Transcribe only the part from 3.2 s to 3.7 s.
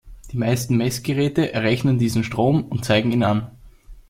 an.